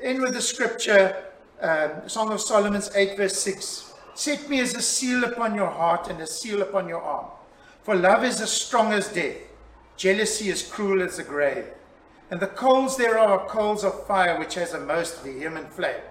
End 0.00 0.20
with 0.20 0.34
the 0.34 0.40
scripture, 0.40 1.24
um, 1.60 2.08
Song 2.08 2.30
of 2.30 2.40
Solomon's 2.40 2.94
8, 2.94 3.16
verse 3.16 3.36
6. 3.40 3.87
Set 4.18 4.50
me 4.50 4.58
as 4.58 4.74
a 4.74 4.82
seal 4.82 5.22
upon 5.22 5.54
your 5.54 5.70
heart 5.70 6.08
and 6.08 6.20
a 6.20 6.26
seal 6.26 6.60
upon 6.60 6.88
your 6.88 7.00
arm. 7.00 7.26
For 7.84 7.94
love 7.94 8.24
is 8.24 8.40
as 8.40 8.50
strong 8.50 8.92
as 8.92 9.12
death, 9.12 9.36
jealousy 9.96 10.50
as 10.50 10.60
cruel 10.60 11.02
as 11.02 11.18
the 11.18 11.22
grave. 11.22 11.66
And 12.28 12.40
the 12.40 12.48
coals 12.48 12.96
thereof 12.96 13.30
are 13.30 13.46
coals 13.46 13.84
of 13.84 14.08
fire, 14.08 14.36
which 14.36 14.54
has 14.54 14.74
a 14.74 14.80
most 14.80 15.22
vehement 15.22 15.72
flame. 15.72 16.02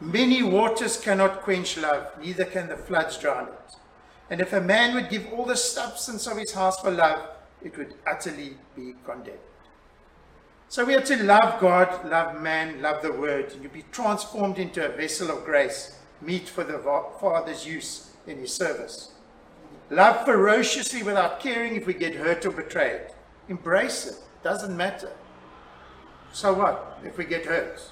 Many 0.00 0.44
waters 0.44 1.00
cannot 1.00 1.42
quench 1.42 1.76
love, 1.76 2.12
neither 2.22 2.44
can 2.44 2.68
the 2.68 2.76
floods 2.76 3.18
drown 3.18 3.48
it. 3.48 3.74
And 4.30 4.40
if 4.40 4.52
a 4.52 4.60
man 4.60 4.94
would 4.94 5.10
give 5.10 5.32
all 5.32 5.46
the 5.46 5.56
substance 5.56 6.28
of 6.28 6.36
his 6.36 6.52
house 6.52 6.78
for 6.80 6.92
love, 6.92 7.28
it 7.60 7.76
would 7.76 7.94
utterly 8.06 8.56
be 8.76 8.94
condemned. 9.04 9.38
So 10.68 10.84
we 10.84 10.94
are 10.94 11.00
to 11.00 11.24
love 11.24 11.60
God, 11.60 12.08
love 12.08 12.40
man, 12.40 12.80
love 12.80 13.02
the 13.02 13.12
word, 13.12 13.52
and 13.52 13.64
you 13.64 13.68
be 13.68 13.84
transformed 13.90 14.60
into 14.60 14.86
a 14.86 14.96
vessel 14.96 15.32
of 15.32 15.44
grace, 15.44 15.96
meet 16.20 16.48
for 16.48 16.64
the 16.64 16.78
Father's 17.20 17.66
use 17.66 18.10
in 18.26 18.38
his 18.38 18.54
service. 18.54 19.12
Love 19.90 20.24
ferociously 20.24 21.02
without 21.02 21.40
caring 21.40 21.74
if 21.74 21.86
we 21.86 21.94
get 21.94 22.14
hurt 22.14 22.46
or 22.46 22.50
betrayed. 22.50 23.02
Embrace 23.48 24.06
it. 24.06 24.16
Doesn't 24.42 24.76
matter. 24.76 25.12
So 26.32 26.54
what 26.54 26.98
if 27.04 27.18
we 27.18 27.24
get 27.24 27.44
hurt? 27.44 27.82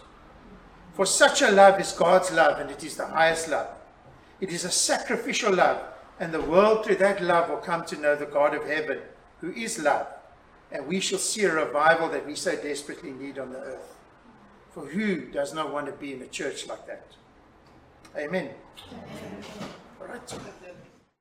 For 0.95 1.07
such 1.07 1.43
a 1.43 1.51
love 1.51 1.81
is 1.81 1.93
God's 1.93 2.33
love, 2.33 2.61
and 2.61 2.71
it 2.71 2.83
is 2.83 2.97
the 2.97 3.07
highest 3.07 3.49
love. 3.49 3.69
It 4.41 4.51
is 4.51 4.65
a 4.65 4.71
sacrificial 4.71 5.55
love, 5.55 5.81
and 6.21 6.33
the 6.33 6.41
world 6.41 6.85
through 6.85 6.97
that 6.97 7.23
love 7.23 7.51
will 7.51 7.59
come 7.59 7.85
to 7.87 7.97
know 7.97 8.15
the 8.15 8.27
God 8.27 8.55
of 8.55 8.65
heaven, 8.65 9.01
who 9.41 9.53
is 9.53 9.79
love. 9.79 10.07
And 10.71 10.87
we 10.87 11.01
shall 11.01 11.19
see 11.19 11.45
a 11.45 11.55
revival 11.55 12.09
that 12.11 12.27
we 12.27 12.35
so 12.35 12.55
desperately 12.55 13.11
need 13.11 13.39
on 13.39 13.53
the 13.53 13.59
earth. 13.59 13.97
For 14.71 14.87
who 14.87 15.27
does 15.27 15.55
not 15.55 15.73
want 15.73 15.87
to 15.87 15.93
be 15.93 16.13
in 16.13 16.23
a 16.23 16.27
church 16.27 16.67
like 16.67 16.87
that? 16.87 17.07
Amen. 18.19 18.51
Amen. 18.91 19.45
All 20.01 20.09
right. 20.09 20.39